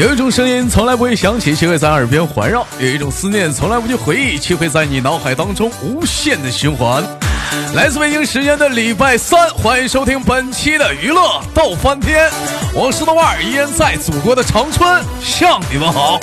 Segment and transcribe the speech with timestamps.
[0.00, 7.04] 有一种声音从来不会响起，却会在耳边环绕；有一种思念从来不去回忆，却会在你脑海当中无限的循环。
[7.74, 12.30] 来自北京时间的礼拜三，欢迎收听本期的娱乐逗翻天，
[12.72, 16.18] 我是豆瓣，依然在祖国的长春向你们好。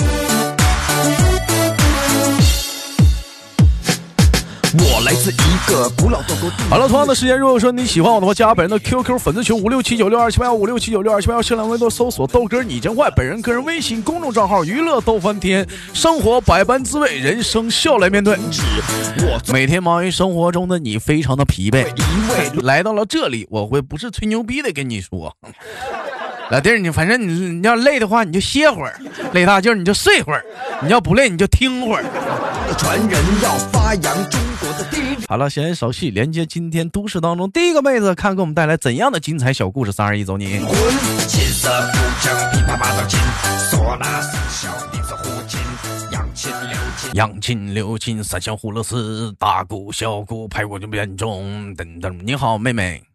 [4.80, 6.50] 我来自一个古老的国。
[6.70, 18.38] 好了，同样的时间，如果说你喜欢我的话，加本人的 QQ 粉丝群五六七九六二七八幺五六七九六二七八幺，新浪微博搜索豆哥你真坏，本人个人微信公众账号娱乐逗翻天，生活百般滋味，人生笑来面对。
[19.52, 21.86] 每天忙于生活中的你非常的疲惫，
[22.64, 25.36] 来到了这里，我会不是吹牛逼的跟你说，
[26.50, 28.98] 老弟儿，你反正你你要累的话你就歇会儿，
[29.34, 30.46] 累大劲儿你就睡会儿，
[30.82, 32.04] 你要不累你就听会儿。
[32.78, 35.26] 传人要发扬中国的第一。
[35.28, 39.92] 好了，闲言少叙，连接今天都市当中第一个妹子，看给我们带来怎样的精彩小故事。
[39.92, 40.60] 三二一，走你！
[40.60, 40.70] 滚！
[41.28, 43.20] 琴瑟鼓声噼啪啪的琴，
[43.72, 45.60] 唢呐四箫笛子胡琴，
[47.14, 51.76] 扬琴六琴，三箫胡了丝，大鼓小鼓拍鼓就变重。
[51.76, 53.07] 噔噔，你好，妹妹。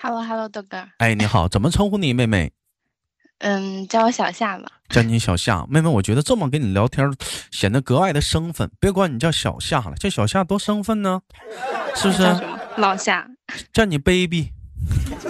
[0.00, 2.52] Hello，Hello，豆哥，哎，你好，怎么称呼你，妹妹？
[3.38, 4.64] 嗯，叫我小夏吧。
[4.90, 7.10] 叫你小夏，妹妹，我觉得这么跟你聊天
[7.50, 8.70] 显得格外的生分。
[8.78, 11.20] 别管你叫小夏了，叫小夏多生分呢，
[11.94, 12.22] 是不是？
[12.76, 13.26] 老夏。
[13.72, 14.52] 叫你 baby，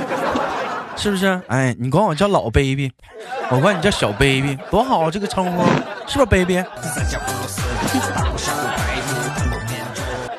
[0.97, 1.41] 是不是？
[1.48, 2.91] 哎，你管我叫老 baby，
[3.51, 5.11] 我管你叫小 baby，多好啊！
[5.11, 5.65] 这个称呼
[6.07, 6.57] 是不是 baby？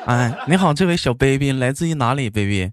[0.06, 2.72] 哎，你好，这位小 baby 来自于哪里？baby，嗯，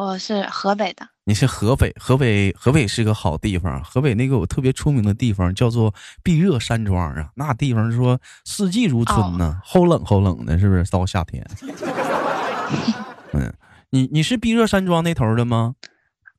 [0.00, 1.06] 我是河北的。
[1.24, 3.84] 你是河北，河北，河北是个好地方。
[3.84, 10.90] 河北那个有特别出名的地方叫做避热山庄啊，那地方说四季如春呢，齁冷齁冷的，是不是？
[10.90, 11.46] 到夏天。
[13.34, 13.52] 嗯，
[13.90, 15.74] 你你是避热山庄那头的吗？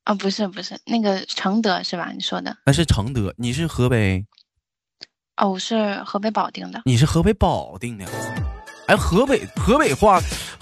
[0.05, 2.11] 哦，不是不是，那个承德是吧？
[2.15, 2.57] 你说的？
[2.65, 4.25] 那是承德，你是河北？
[5.37, 6.81] 哦，我是河北保定的。
[6.85, 8.05] 你是河北保定的？
[8.87, 10.19] 哎，河北河北话，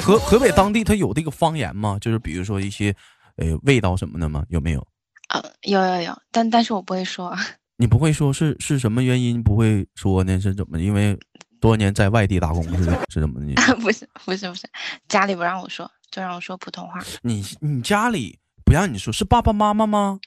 [0.10, 1.98] 河河北当地它有这个方言吗？
[2.02, 2.96] 就是比如说一些。
[3.42, 4.44] 呃，味道什么的吗？
[4.50, 4.86] 有没有？
[5.30, 7.34] 啊，有有有，但但是我不会说。
[7.78, 10.38] 你不会说是是什么原因不会说呢？
[10.42, 10.78] 是怎么？
[10.78, 11.18] 因为
[11.62, 13.56] 多年在外地打工是是怎么的？
[13.80, 14.68] 不是不是不是，
[15.08, 17.00] 家里不让我说，就让我说普通话。
[17.22, 20.20] 你你家里不让你说，是爸爸妈妈吗？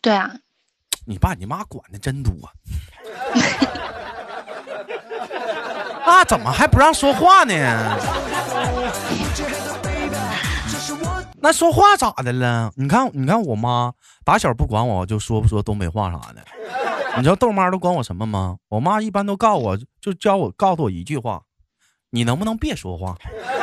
[0.00, 0.32] 对啊。
[1.06, 2.30] 你爸你妈管的真多。
[6.04, 7.98] 啊， 怎么还不让说话呢？
[11.42, 12.70] 那说话咋的了？
[12.76, 13.92] 你看，你看我妈
[14.24, 16.42] 打小不管我，就说不说东北话啥的。
[17.16, 18.56] 你知道豆妈都管我什么吗？
[18.68, 21.40] 我妈一般都告我，就教我告诉我一句话：
[22.10, 23.16] 你能不能别说话？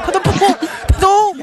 [0.04, 1.34] 她都不，她都，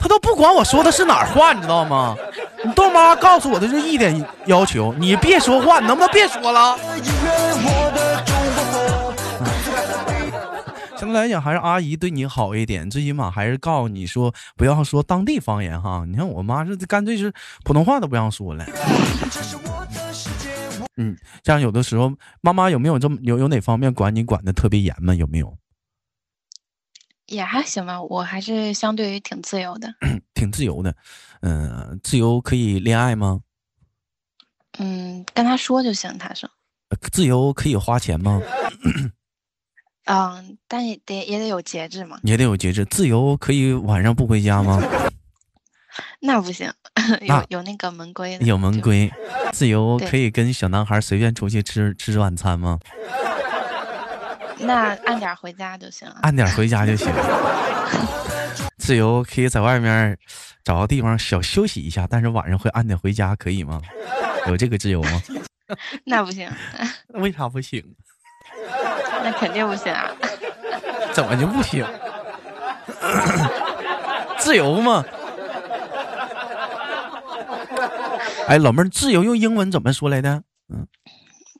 [0.00, 2.16] 她都不管我说的是哪话，你知道吗？
[2.64, 6.76] 你豆妈告诉我的就一点要求：你别说话，你能不能别说了？
[10.98, 16.04] 相对来讲，还是阿姨对你好一点，最起码还是告诉你说不要说当地方言哈。
[16.08, 17.32] 你看我妈是干脆是
[17.64, 18.64] 普通话都不让说了。
[20.96, 25.14] 嗯，像有的时候，妈妈有没有这么有有哪方面管你管的特别严吗？
[25.14, 25.56] 有没有？
[27.26, 29.92] 也还行吧，我还是相对于挺自由的。
[30.32, 30.94] 挺自由的，
[31.40, 33.40] 嗯、呃，自由可以恋爱吗？
[34.78, 36.16] 嗯，跟他说就行。
[36.18, 36.48] 他说。
[37.12, 38.40] 自由可以花钱吗？
[40.06, 42.84] 嗯，但也得也得有节制嘛，也得有节制。
[42.86, 44.82] 自由可以晚上不回家吗？
[46.20, 46.70] 那不行，
[47.22, 48.44] 有有那个门规的。
[48.44, 49.10] 有门规。
[49.52, 52.78] 自由可以跟小男孩随便出去吃吃晚餐吗？
[54.58, 56.18] 那按点回家就行了。
[56.22, 57.06] 按点回家就行。
[58.78, 60.16] 自由可以在外面
[60.64, 63.80] 找个地方小休息一下，但是晚上会按点回家，可以吗？
[64.46, 65.22] 有这个自由吗？
[66.04, 66.48] 那不行。
[67.08, 67.82] 为啥不行？
[69.26, 70.08] 那肯定不行啊！
[71.12, 71.84] 怎么就不行？
[74.38, 75.04] 自由吗？
[78.46, 80.44] 哎，老妹儿，自由用英文怎么说来的？
[80.72, 80.86] 嗯，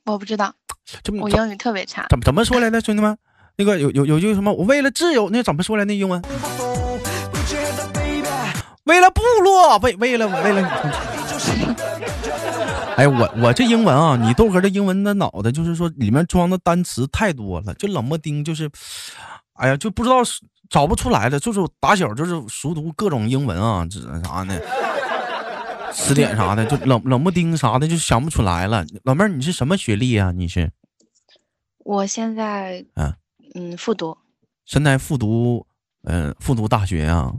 [0.04, 0.52] 我不知道，
[1.02, 2.06] 这我英语特别差。
[2.08, 3.18] 怎么怎么说来的，兄弟们？
[3.56, 4.52] 那个有有有句什么？
[4.52, 6.22] 我为了自由，那怎么说来那英文？
[8.84, 11.15] 为了部落，为为了为了。
[12.96, 18.70] 哎，我我这英文啊，你豆哥这英文的脑袋就是说里面装的单词太多了，就冷不丁就是，
[19.52, 20.16] 哎呀，就不知道
[20.70, 24.58] 找不出来了，就是打小就是熟读各种英文啊，这啥呢，
[25.92, 28.84] 词典啥的，就冷冷不丁啥的就想不出来了。
[29.04, 30.32] 老妹儿，你是什么学历啊？
[30.32, 30.70] 你是？
[31.84, 33.14] 我现在嗯
[33.54, 34.16] 嗯复读，
[34.64, 35.66] 现在复读，
[36.04, 37.30] 嗯、复读大学啊？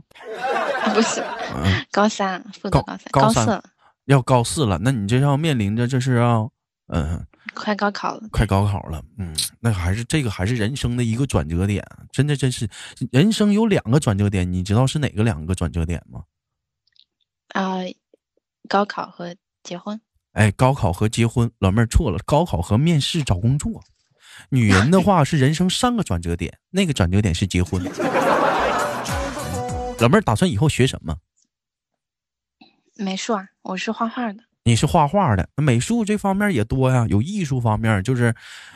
[0.93, 1.21] 不是，
[1.55, 3.63] 嗯，高三复读高高三高三。
[4.07, 6.51] 要高四了，那你这要面临着这是要
[6.87, 12.69] 嗯，快高考了，快高考了，嗯，那还是这个还是人生的一个转折点，真的真是
[13.11, 16.21] 人生有两个转折点，你知道是哪个两个转折点吗？
[17.49, 17.79] 啊、
[18.69, 19.99] 高考和结婚。
[20.33, 23.83] 哎，高考和结婚，老妹儿错了，高考和面试找工作。
[24.49, 27.83] 女人的话是人生三个转折点，那个转折点是结婚。
[29.99, 31.17] 老妹儿打算以后学什么？
[32.99, 34.39] 美术啊，我是画画的。
[34.63, 38.33] 你是画画的，美术这方面也多呀，有艺术方面，就是，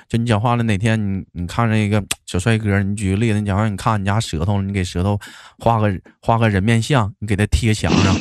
[0.08, 5.20] 就你讲话了，哪天你你看着一个 小帅哥，你举个例子，你讲话，你看你家舌头，你给舌头
[5.60, 5.92] 画个
[6.22, 8.16] 画个人面像，你给他贴墙上，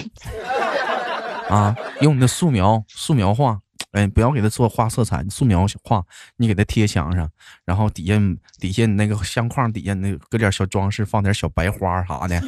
[1.48, 3.56] 啊，用你的素描素描画，
[3.92, 6.02] 哎，不要给他做画色彩，素描画，
[6.38, 7.30] 你给他贴墙上，
[7.64, 8.14] 然后底下
[8.58, 12.40] 底下你那个相框底下那搁点小装饰，放点小白花啥的，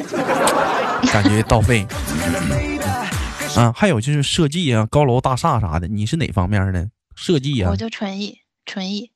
[1.13, 1.87] 感觉到位。
[3.57, 9.11] 啊，还有就是设计啊，高楼大厦啥的，你是哪方面的设计呀、我就纯艺，纯艺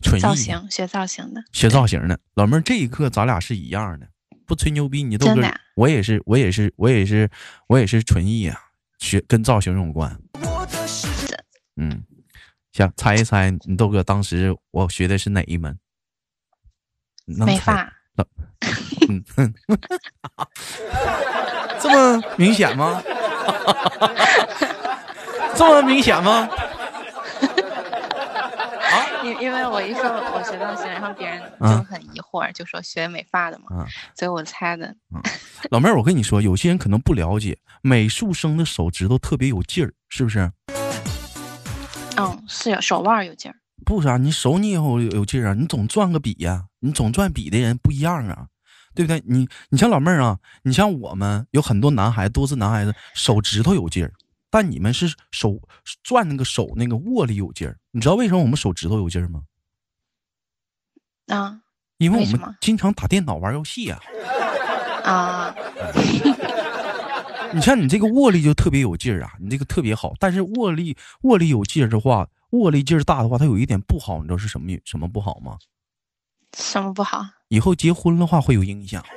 [0.00, 1.42] 纯艺造型，学造型的。
[1.52, 2.20] 学造型的。
[2.34, 4.08] 老妹儿，这一刻咱俩是一样的，
[4.46, 5.42] 不吹牛逼，你豆哥
[5.74, 7.28] 我也是，我也是，我也是，
[7.66, 8.60] 我也是纯艺啊，
[8.98, 10.16] 学跟造型有关。
[11.76, 12.04] 嗯，
[12.72, 15.78] 想猜一猜，你豆哥当时我学的是哪一门？
[17.26, 17.52] 能猜？
[17.52, 17.92] 美发，
[19.08, 19.24] 嗯，
[21.82, 23.02] 这么明显吗？
[25.56, 26.48] 这么明显吗？
[29.24, 34.94] 因因为我一说我学造型，然后别人啊就很疑惑，就说学美发的嘛，啊所以我猜的。
[35.70, 40.48] 老妹儿，我跟你说，有些人可能不了解，美术生的手指头特别有劲儿，是不是？
[42.16, 43.56] 嗯，是有手腕有劲儿。
[43.84, 48.46] 不是啊，你手你也有有劲儿啊，你总转个笔呀、你总转笔的人不一样啊，
[48.96, 49.22] 对不对？
[49.26, 54.12] 你你像老妹儿啊，你像我们有很多男孩子，都是男孩子，手指头有劲儿，
[54.50, 55.60] 但你们是手
[56.02, 57.78] 转那个手那个握力有劲儿。
[57.92, 59.42] 你知道为什么我们手指头有劲儿吗？
[61.28, 61.60] 啊
[61.98, 64.00] 因为我们经常打电脑玩游戏啊。
[65.04, 65.54] 啊，
[67.54, 70.12] 你像你这个握力就特别有劲儿啊，你这个特别好。
[70.18, 75.56] 但是握力握力有劲儿的话，握力劲儿大的话，它有一点不好，你知道是什么什么不好吗？
[76.58, 77.24] 什么不好？
[77.48, 79.00] 以后结婚的话会有影响。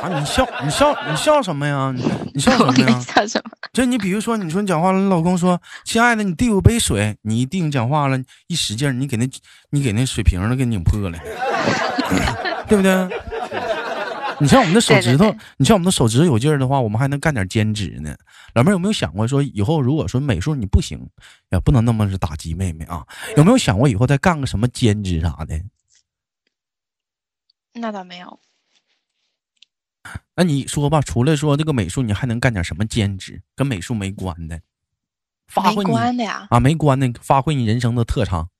[0.00, 1.92] 啊，你笑你笑你笑什么呀？
[1.96, 2.02] 你
[2.34, 3.00] 你笑什么呀？
[3.00, 3.50] 笑什么。
[3.72, 9.28] 就你比如说，你说你讲话了，你老公说：“亲爱的，你递我杯水。”你一定讲话了，一使劲，你给那，
[9.70, 11.18] 你给那水瓶儿都给拧破了，
[12.68, 13.08] 对不对？
[14.40, 18.16] 你像我们的手指头，对对对你像我们的手指头有劲儿的话，我们还能干点兼职呢。
[18.54, 21.08] 老妹儿有没有想过说，以后如果说美术你不行，
[21.50, 23.06] 也不能那么是打击妹妹啊？
[23.36, 25.60] 有没有想过以后再干个什么兼职啥的？
[27.72, 28.40] 那倒没有。
[30.36, 34.60] 那你说吧，除了说这个美术，你还能干点什么兼职，跟美术没关的，
[35.46, 38.50] 发挥你关的呀，啊，没关的，发挥你人生的特长。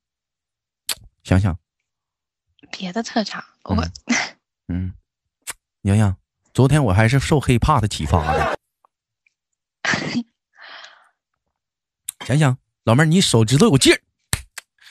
[1.22, 1.58] 想想，
[2.70, 3.76] 别的特长，我
[4.68, 4.92] 嗯，
[5.84, 6.16] 洋洋，
[6.54, 8.58] 昨天我还是受 hiphop 启发的。
[12.26, 14.00] 想想，老妹儿，你手指头有劲儿，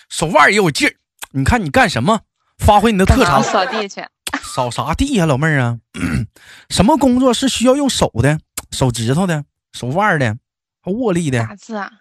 [0.08, 0.94] 手腕儿也有劲儿，
[1.32, 2.22] 你看你干什么？
[2.60, 4.06] 发挥你的特长，扫地去？
[4.44, 5.80] 扫啥地呀、老妹儿啊？
[6.70, 10.38] 什么工作是需要用手的、手指头的、手腕儿的、
[10.80, 11.44] 还握力的？
[11.44, 11.92] 打字啊？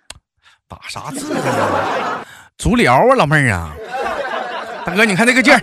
[0.69, 2.27] 打啥字啊？
[2.59, 3.75] 足疗啊，老妹儿啊！
[4.85, 5.61] 大哥，你看这个劲儿，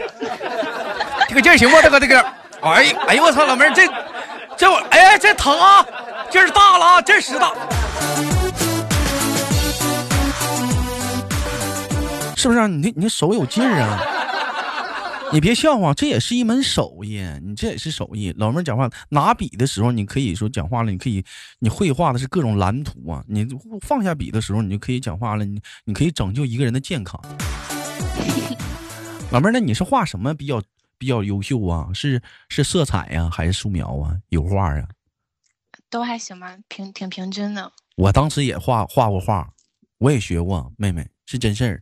[1.30, 1.80] 这个劲儿行不？
[1.84, 3.88] 大哥，这个，哎哎呦我操，老妹儿这
[4.58, 5.86] 这我哎这疼啊，
[6.30, 7.54] 劲儿大了啊，劲儿使大，
[12.36, 12.68] 是不是、啊？
[12.68, 14.00] 你你手有劲儿啊？
[15.32, 18.34] 你别笑话，这也是一门手艺，你这也是手艺。
[18.38, 21.24] 老妹儿讲话拿笔的时候，你可以说讲话了，你可以
[21.60, 23.24] 你绘画的是各种蓝图啊。
[23.28, 23.48] 你
[23.86, 27.22] 放下笔的时候，你就可以讲话了，你你可以拯救一个人的健康。
[29.32, 30.60] 老妹儿，那你是画什么比较
[31.00, 31.90] 比较优秀啊？
[31.94, 34.16] 是是色彩呀、还是素描啊？
[34.30, 34.88] 油画啊？
[35.90, 37.72] 都还行吧，平挺平均的。
[37.96, 39.50] 我当时也画画过画，
[39.98, 41.82] 我也学过，妹妹是真事儿。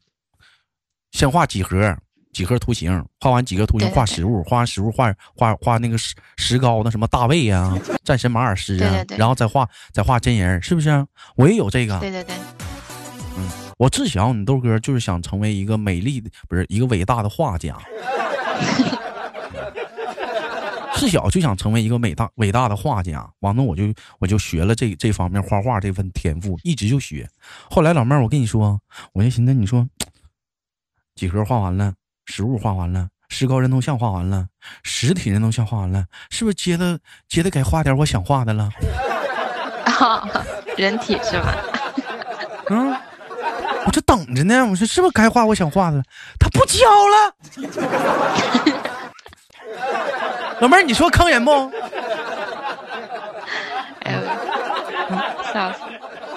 [1.12, 1.98] 先画几何，
[2.32, 11.06] 几何图形，画完几何图形画实物，画完实物画画画那个石石膏的什么大卫呀、 战神马尔斯啊，对对对然后再画再画真人，是不是？
[11.36, 12.00] 我也有这个。
[12.00, 12.36] 对对对，
[13.38, 17.78] 嗯我自小你豆哥就是想成为一个美丽的，不是一个伟大的画家。
[20.98, 23.84] 自小就想成为一个伟大伟大的画家，完了我就
[24.20, 27.30] 我就学了这这方面画画这份天赋，一直就学。
[27.70, 28.80] 后来老妹儿，我跟你说，
[29.14, 29.88] 我就寻思，你说
[31.16, 31.94] 几何画完了，
[32.26, 34.48] 实物画完了，石膏人头像画完了，
[34.84, 38.70] 实体人头像画完了，是不是接着接着该画点我想画的了？
[39.86, 40.30] 啊，
[40.78, 41.56] 人体是吧？
[42.70, 42.92] 嗯，
[43.86, 46.04] 我这等着呢，我说是不是该画我想画的了？
[46.40, 47.36] 他不教了。
[50.60, 51.52] 老妹儿，你说坑人不？
[54.02, 54.22] 哎呦，
[55.54, 55.80] 笑死！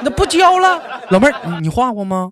[0.02, 0.82] 那不教了。
[1.10, 2.30] 老妹儿，你你画过吗？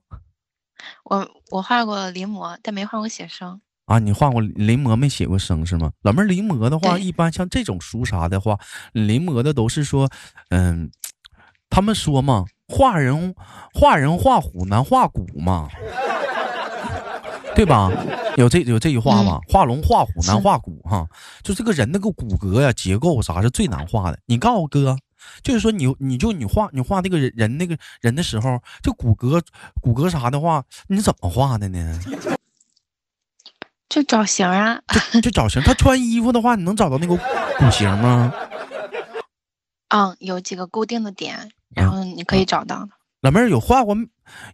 [1.04, 3.60] 我我画过临摹，但没画过写生。
[3.86, 5.90] 啊，你画过临摹没写过生是吗？
[6.02, 8.58] 老妹儿，临摹的话，一般像这种书啥的话，
[8.92, 10.10] 临摹的都是说，
[10.50, 10.90] 嗯，
[11.70, 13.34] 他们说嘛，画人
[13.72, 15.68] 画人画虎难画骨嘛，
[17.58, 17.90] 对吧？
[18.36, 19.40] 有这有这句话吗？
[19.48, 21.04] 画龙画虎难画骨哈，
[21.42, 24.18] 就这个人那个骨骼呀、结构啥是最难画的。
[24.26, 24.96] 你告诉我哥，
[25.42, 29.42] 就是说你你就你画你画那个人人那个人的时候，这骨骼
[29.82, 31.98] 骨骼啥的话，你怎么画的呢？
[33.90, 34.80] 就找型啊，
[35.12, 35.60] 就就找型。
[35.62, 38.32] 他穿衣服的话，你能找到那个骨型吗？
[39.88, 42.90] 嗯，有几个固定的点，然后你可以找到的。
[43.20, 43.96] 老妹儿有画过，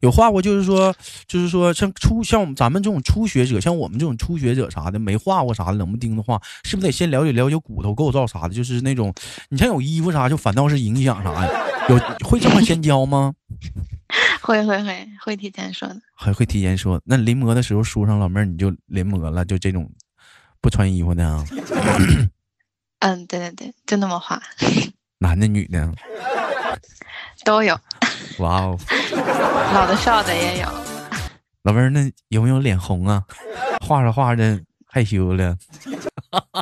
[0.00, 0.94] 有画过，就是说，
[1.26, 8.54] 就是说，像初像咱们这种初学者，像我们这种初学者啥的，没画过啥的，冷不丁的画，是不是得先了解了解骨头构造啥的？
[8.54, 9.12] 就是那种，
[9.50, 11.50] 你像有衣服啥，就反倒是影响啥呀？
[11.88, 13.35] 有会这么先教吗？
[14.40, 15.97] 会会会会提前说的。
[16.14, 17.00] 还会提前说？
[17.04, 19.90] 那临摹的时候，书上老妹儿你就临摹了，就这种
[20.61, 21.44] 不穿衣服的啊？
[23.00, 24.40] 嗯，对对对，就那么画，
[25.21, 25.92] 男的女的？
[27.44, 27.78] 都有，
[28.38, 28.79] 哇哦！
[29.75, 30.69] 老的少的也有。
[31.62, 33.25] 老妹儿，那有没有脸红啊？
[33.87, 35.57] 画着画着害羞了，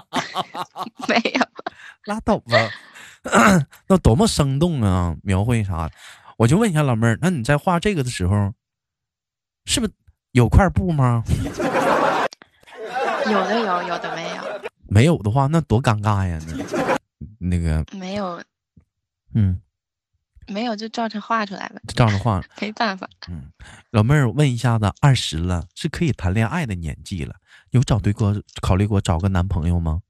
[1.09, 1.41] 没有，
[2.05, 2.57] 拉倒吧。
[3.87, 5.15] 那多么生动啊！
[5.23, 5.93] 描绘啥的？
[6.37, 8.53] 我就问一下老妹儿，那你在画这个的时候，
[9.65, 9.93] 是不是
[10.33, 11.23] 有块布吗？
[13.27, 14.43] 有的有，有的没有，
[14.89, 16.39] 没有的话，那多尴尬呀！
[17.39, 18.43] 那那个，没有
[19.35, 19.61] 嗯，
[20.49, 21.81] 没有就照着画出来了。
[21.95, 23.09] 照着画， 没办法。
[23.29, 23.51] 嗯
[23.91, 27.35] 老妹儿，我问一下子，二十了，是可以谈恋爱的年纪了，
[27.71, 30.01] 有找对过考虑过找个男朋友吗？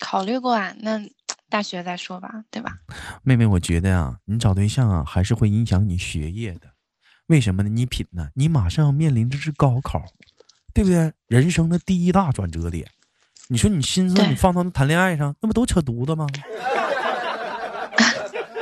[0.00, 1.00] 考虑过啊，那
[1.48, 2.78] 大学再说吧，对吧？
[3.22, 6.68] 妹妹，我觉得啊，你找对象啊，还是会影响你学业的。
[7.26, 7.68] 为什么呢？
[7.68, 8.28] 你品呢？
[8.34, 10.02] 你马上要面临的是高考，
[10.74, 11.12] 对不对？
[11.26, 12.86] 人生的第一大转折点。
[13.48, 16.26] 你说你心思你放到谈恋爱上，那不都扯犊子吗？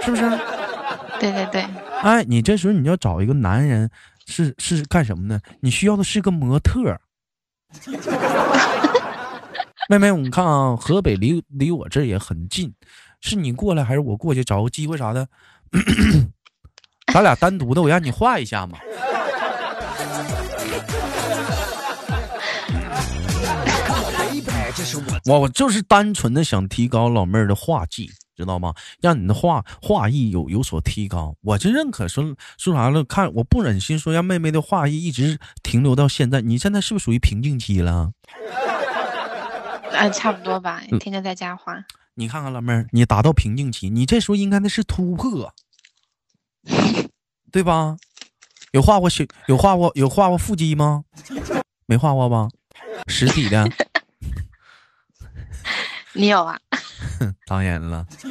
[0.07, 0.23] 是不是？
[1.19, 1.67] 对对对，
[2.03, 3.91] 哎，你这时候你要找一个男人，
[4.27, 5.41] 是是干什么呢？
[5.61, 7.01] 你需要的是个模特儿。
[9.89, 12.73] 妹妹，你看啊，河北离离我这也很近，
[13.21, 15.27] 是你过来还是我过去找个机会啥的？
[17.13, 18.79] 咱俩单独的，我让你画一下嘛。
[25.25, 28.75] 我我就是单纯的想提高老妹儿的画技，知道吗？
[29.01, 31.35] 让你的画画艺有有所提高。
[31.43, 36.41] 我就认可说说啥了，看我不忍心说让妹妹的画艺一直停留到现在。
[36.41, 38.13] 你现在是不是属于瓶颈期了？
[39.93, 41.83] 啊， 差不多吧，天天在家画。
[42.15, 45.53] 你看看老妹儿，你达到瓶颈期，你这时候应该那是突破，
[47.53, 47.97] 对吧？
[48.73, 51.05] 有画过小，有画过有画过腹肌吗？
[51.87, 52.49] 没画过吧？
[53.07, 53.71] 实体的，
[56.13, 56.59] 你有啊？
[57.47, 58.05] 当然了。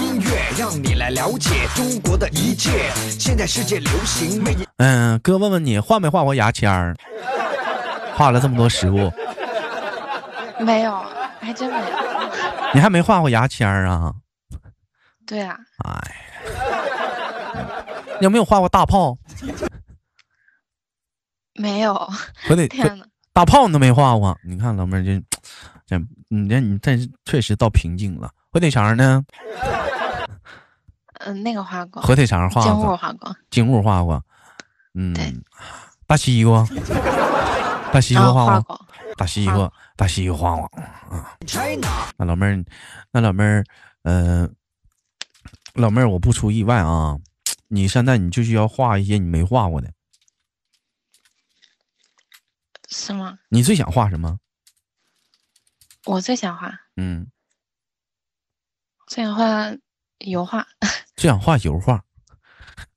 [0.00, 2.90] 音乐，让你来了解中国的一切。
[3.18, 4.42] 现在世界流行
[4.78, 6.96] 嗯，哥问问你，画没画过牙签儿？
[8.16, 9.12] 画了这么多食物，
[10.60, 11.04] 没有，
[11.40, 11.86] 还真没有。
[12.74, 14.12] 你还没画过牙签儿啊？
[15.26, 16.16] 对啊，哎，
[18.20, 19.16] 你有没有画过大炮？
[21.54, 21.94] 没有。
[22.50, 25.22] 我得天哪，大炮你都没画过，你看老妹儿这
[25.86, 25.96] 这，
[26.42, 28.30] 你这你这确实到瓶颈了。
[28.50, 29.24] 火腿肠呢？
[31.20, 34.22] 嗯，那个画过，火腿肠画静物过，画过，金物画过，
[34.94, 35.32] 嗯对，
[36.06, 36.66] 大西瓜，
[37.92, 38.86] 大西瓜画过，画。
[39.16, 40.70] 大西瓜，大西瓜画过。
[41.46, 41.88] China，
[42.18, 42.64] 那老妹儿，
[43.12, 43.64] 那老妹儿，
[44.02, 44.48] 呃，
[45.74, 47.16] 老妹儿，我不出意外啊，
[47.68, 49.90] 你现在你就需要画一些你没画过的。
[52.90, 53.38] 是吗？
[53.48, 54.38] 你最想画什么？
[56.06, 57.26] 我最想画，嗯，
[59.06, 59.72] 最想画
[60.18, 60.66] 油画。
[61.16, 62.02] 最想画油画。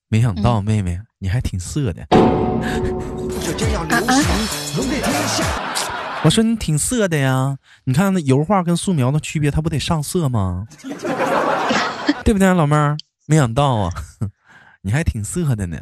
[0.09, 2.05] 没想到嗯妹妹你还挺色的。
[2.05, 5.43] 就这样流行，龙对天下。
[6.23, 10.65] 我说你挺色的呀，你看那油画跟素描的区别，它不得上色吗？
[12.23, 12.97] 对不对，老妹儿？
[13.25, 13.91] 没想到啊，
[14.81, 15.77] 你还挺色的呢。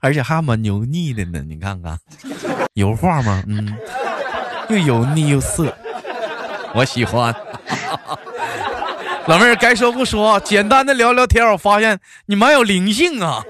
[0.00, 1.42] 而且还蛮油腻的呢。
[1.46, 1.98] 你看看，
[2.74, 3.42] 油画吗？
[3.46, 3.74] 嗯，
[4.68, 5.72] 又油腻又色，
[6.74, 7.34] 我喜欢。
[9.26, 13.42] 老妹儿该说不说，简单的聊聊天，我发现你蛮有灵性啊。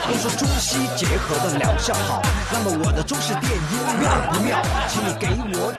[0.00, 4.60] 他们说中西结合的疗效好，那么我的中式电音妙不妙？
[4.88, 5.28] 请你给
[5.58, 5.72] 我。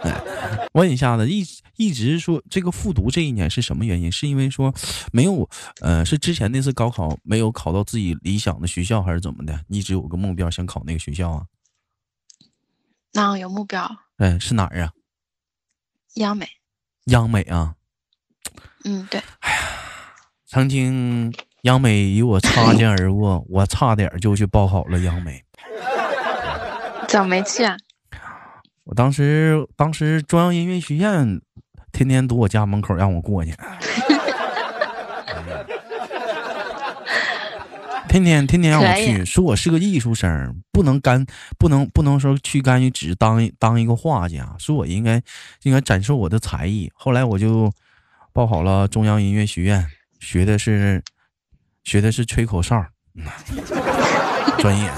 [0.77, 1.43] 问一下子，一
[1.75, 4.11] 一直说这个复读这一年是什么原因？
[4.11, 4.71] 是因为说
[5.11, 5.49] 没有，
[5.81, 9.59] 呃，是之前那次高考没有考到自己理想的学校，还是怎么的？
[9.69, 11.45] 一直有个目标想考那个学校啊？
[13.13, 14.91] 那有目标，哎，是哪儿啊？
[16.15, 16.47] 央美。
[17.05, 17.73] 央美啊，
[18.83, 19.59] 嗯，对，哎呀
[20.45, 25.43] 曾经央美与我擦肩而过，我差点就去报考了央美。
[27.07, 27.75] 怎么没去啊？
[28.87, 31.41] 我当时当时中央音乐学院
[31.91, 33.53] 天天堵我家门口让我过去，
[38.07, 41.25] 天天天天让我去，说我是个艺术生，不能干
[41.59, 45.21] 不能不能说去干于只当当一个画家，说我应该
[45.63, 46.89] 应该展示我的才艺。
[46.95, 47.69] 后来我就
[48.31, 49.85] 报考了中央音乐学院，
[50.21, 51.03] 学的是
[51.83, 53.25] 学的是吹口哨，嗯。
[54.59, 54.89] 专业。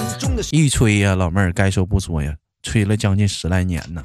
[0.52, 4.02] 一吹呀，老妹儿该说不说呀，吹了将近十来年呢。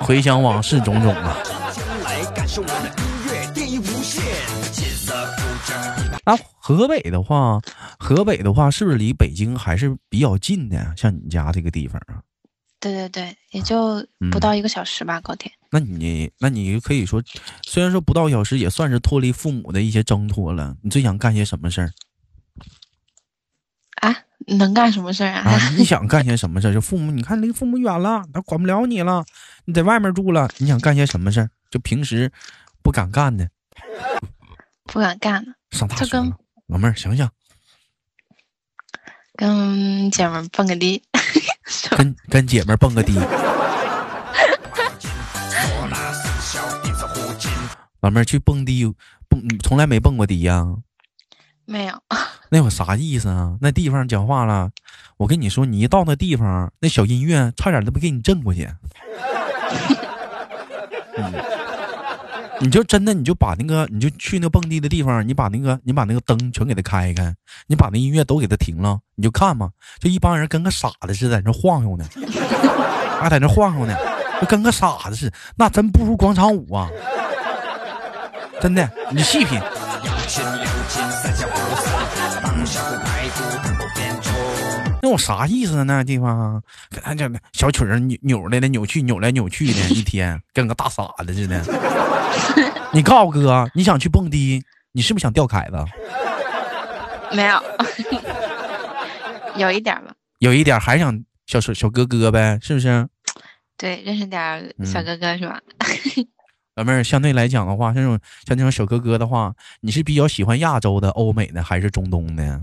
[0.00, 1.36] 回想往事种种啊，
[6.24, 7.60] 那河北的话，
[7.98, 10.92] 河北的话是不是离北京还是比较近的呀？
[10.96, 12.20] 像你家这个地方啊，
[12.80, 13.94] 对对对，也就
[14.30, 15.50] 不嗯到一个小时吧，高铁。
[15.70, 17.22] 那你那你可以说，
[17.62, 20.76] 虽然说不到小时，也算是脱离父母的一些挣脱了。
[20.82, 22.05] 你最想干些什么事儿啊，
[24.46, 25.50] 能干什么事儿啊？
[25.50, 25.70] 啊？
[25.76, 26.72] 你想干些什么事儿？
[26.72, 29.24] 就父母，你看离父母远了，他管不了你了，
[29.64, 31.50] 你在外面住了，你想干些什么事儿？
[31.70, 32.30] 就平时
[32.82, 33.48] 不敢干的，
[34.84, 37.28] 不敢干了，这跟上大学了，老妹儿想想，
[39.34, 41.02] 跟姐们儿蹦个迪。
[41.96, 43.18] 跟跟姐们儿蹦个迪。
[48.00, 48.84] 老妹儿去蹦迪，
[49.28, 50.64] 蹦从来没蹦过迪呀、
[51.64, 52.00] 没有，
[52.50, 53.56] 那有啥意思啊？
[53.60, 54.70] 那地方讲话了，
[55.16, 58.68] 我跟你说，你一到那地方，那小音乐差点都不给你震过去。
[61.16, 61.32] 嗯，
[62.60, 67.34] 你就真的你就把那个，你就去那蹦迪的地方，你把那个你把那个灯全给它开开，
[67.66, 72.04] 你把那音乐都给它停了，你就看嘛，就一帮人跟个傻子似的在那晃悠呢，
[73.20, 73.96] 还在那晃悠呢，
[74.40, 76.88] 就跟个傻子似的，那真不如广场舞啊！
[78.60, 79.60] 真的，你细品。
[85.02, 85.82] 那我啥意思啊？
[85.84, 91.62] 那地方给他这小曲儿扭扭来的扭去，扭来扭去的， 一天跟个大傻子似的。
[92.92, 95.76] 你告诉哥，你想去蹦迪，你是不是想钓凯子？
[97.36, 97.62] 没有，
[99.56, 100.12] 有一点吧。
[100.38, 103.06] 有一点还想小小小哥哥呗，是不是？
[103.76, 105.60] 对，认识点小嗯哥哥是吧？
[106.76, 112.60] 老妹儿，相对来讲的话，像这种像这种小哥哥的话，你是比较喜欢亚洲的、欧美的，还是中东的？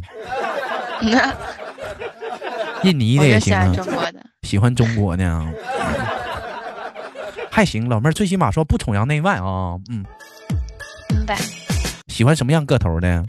[2.84, 4.26] 印尼的也行啊欢，中国的。
[4.44, 5.52] 喜欢中国的啊，
[7.50, 7.90] 还行。
[7.90, 10.06] 老妹儿最起码说不崇洋媚外啊，嗯，
[11.10, 11.36] 明白，
[12.08, 13.26] 喜欢什么样个头的？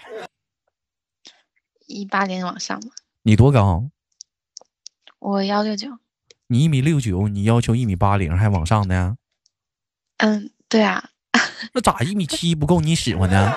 [1.87, 2.90] 一八零往上嘛。
[3.23, 3.88] 你多高？
[5.18, 5.88] 我幺六九。
[6.49, 9.16] 你一米六九，你要求一米八零还往上的？
[10.18, 11.01] 嗯，对啊，
[11.73, 13.53] 那咋一米七不够你使唤呢？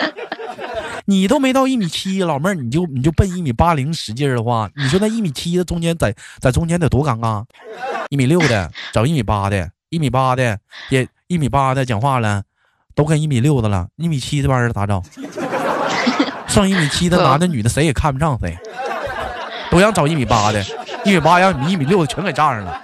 [1.06, 7.42] 你都没到一米七，老妹儿你就你就奔一米八零使劲儿的话，你说那一米七的中间在在中间得多尴尬？
[8.10, 10.58] 一米六的找一米八的，一米八的
[10.90, 12.42] 也一米八的讲话了，
[12.94, 15.02] 都跟一米六的了，一米七这帮人咋整？
[16.48, 18.54] 上一米七的男的女的谁也看不上谁，
[19.70, 20.62] 都想找一米八的，
[21.06, 22.82] 一米八让你一米六的全给占上了。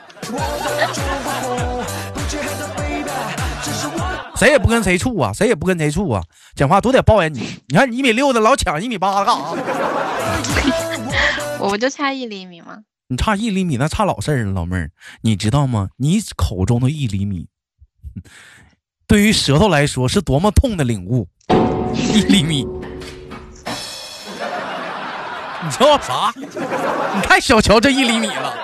[4.38, 6.23] 谁也不跟谁处啊，谁也不跟谁处啊，
[6.57, 7.61] 讲话都得抱怨你。
[7.68, 9.44] 你看你一米六的老抢一米八的干啥？
[11.61, 12.79] 我不就差一厘米吗？
[13.09, 14.90] 你差一厘米那差老事儿了，老妹儿，
[15.23, 15.88] 你知道吗？
[15.99, 17.47] 你口中的一厘米，
[19.07, 21.29] 对于舌头来说是多么痛的领悟。
[21.94, 22.64] 一厘米，
[25.62, 26.33] 你知道啥？
[26.37, 28.55] 你太小瞧这一厘米了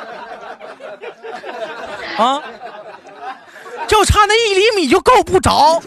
[2.19, 2.43] 啊！
[3.91, 5.83] 就差那一厘米就够不着。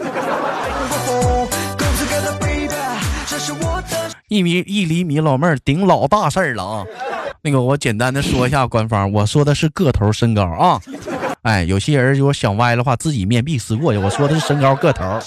[4.28, 6.84] 一米一厘米，老妹儿顶老大事儿了啊！
[7.40, 10.78] 那个，我简单的说一下官方，我说的是个头身高啊。
[11.44, 13.98] 哎，有些人如果想歪的话，自己面壁思过去。
[13.98, 15.18] 我说的是身高个头。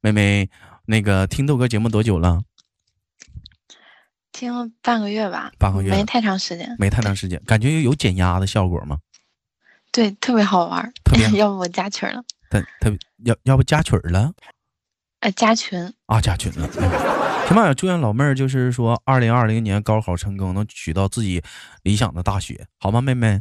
[0.00, 0.50] 没妹妹，
[0.86, 2.40] 那个听豆哥节目多久了？
[4.38, 6.76] 听了半个月吧，半个月没太长时间。
[6.78, 8.98] 没太长时间，感觉有减压的效果吗？
[9.90, 11.28] 对，特别好玩特别。
[11.36, 12.22] 要不我加群了？
[12.48, 14.32] 特特别要要不加群了
[15.20, 15.92] 呃，加群。
[16.06, 16.20] 啊？
[16.20, 16.70] 加群了。
[16.78, 21.42] 嗯行吧，祝愿老妹儿就是说，二零二零年高考成功，能取到自己
[21.82, 23.40] 理想的大学，好吗，妹妹？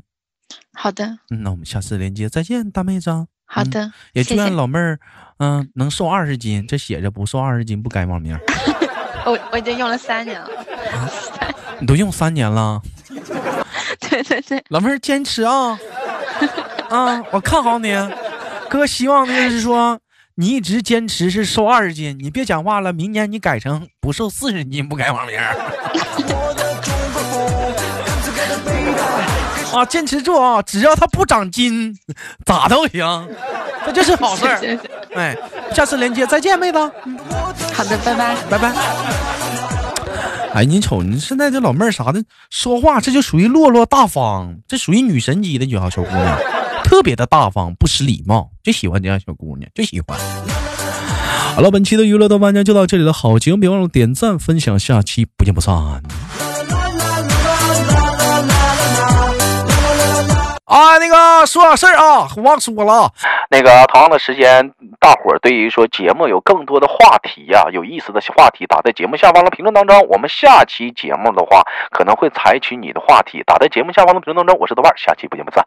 [0.74, 3.12] 好的，嗯，那我们下次连接再见，大妹子。
[3.12, 4.54] 嗯好的，也祝愿。
[4.54, 5.00] 老妹儿，
[5.38, 6.68] 嗯、能瘦二十斤。
[6.68, 8.38] 这写着不瘦二十斤不改网名。
[9.32, 10.50] 我我已经用了三年了。
[11.80, 12.82] 你都用三年了，
[14.10, 15.80] 对对对，老妹儿坚持啊！
[16.90, 17.96] 啊，我看好你。
[18.70, 20.00] 哥希望的就是说，
[20.36, 25.40] 你一直坚持是瘦二十斤，你别讲话了，明年你改成不瘦四十斤不改网名。
[29.78, 30.60] 啊，坚持住啊！
[30.64, 31.96] 只要他不长筋，
[32.46, 33.30] 咋都行，
[33.86, 34.80] 这就是好事儿。
[35.14, 35.38] 哎，
[35.72, 36.80] 下次连接再见，妹子。
[37.74, 38.36] 好的，拜拜。
[38.50, 38.74] 拜拜。
[40.56, 46.40] 哎，你瞅你现在这老妹儿啥的，说话这就属于落落大方，这属于女神级的女孩小姑娘，
[46.84, 50.18] 特别的大方，不失礼貌，就喜欢这样小姑娘，就喜欢。
[51.54, 56.02] 好了，本期的娱乐豆瓣酱就到这里了，好节目别忘了点赞分享，下期不见不散。
[60.68, 63.10] 啊，那个说点事儿啊，我忘说了。
[63.50, 69.98] 那个同样的时间，大伙儿对于说节目有更多的话题呀、有意思的话题，打在节目下方的评论当中。
[70.10, 74.58] 我们下期节目的话，可能会采取你的话题，打在节目下方的评论当中。
[74.60, 75.64] 我是豆瓣，下期不见不散。